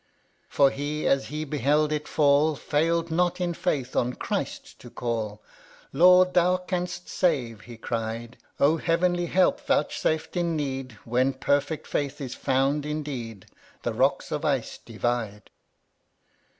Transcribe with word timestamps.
21. 0.49 0.49
For 0.71 0.75
he, 0.75 1.05
as 1.05 1.27
he 1.27 1.45
beheld 1.45 1.91
it 1.91 2.07
fall, 2.07 2.55
â 2.55 2.57
Fail'd 2.57 3.11
not 3.11 3.39
in 3.39 3.53
faith 3.53 3.95
on 3.95 4.13
Christ 4.13 4.79
to 4.79 4.89
call 4.89 5.35
â 5.35 5.39
"Lord, 5.93 6.33
Thou 6.33 6.57
canst 6.57 7.07
save 7.07 7.59
I" 7.59 7.63
he 7.65 7.77
cried; 7.77 8.37
Oh, 8.59 8.77
heavenly 8.77 9.27
help 9.27 9.61
vouchsafed 9.61 10.35
in 10.35 10.55
need, 10.55 10.93
When 11.05 11.33
perfect 11.33 11.85
faith 11.85 12.19
is 12.19 12.33
found 12.33 12.83
indeed! 12.83 13.45
The 13.83 13.93
rocks 13.93 14.31
of 14.31 14.43
ice 14.43 14.79
divide. 14.83 15.51